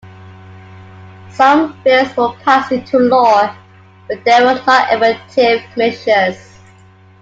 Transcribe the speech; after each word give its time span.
Some 1.29 1.79
bills 1.83 2.17
were 2.17 2.33
passed 2.43 2.71
into 2.71 2.97
law, 2.97 3.55
but 4.07 4.23
they 4.25 4.43
were 4.43 4.59
not 4.65 4.87
effective 4.91 5.61
measures. 5.77 6.57